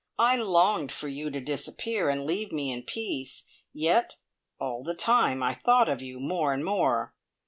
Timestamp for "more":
6.19-6.53, 6.65-7.13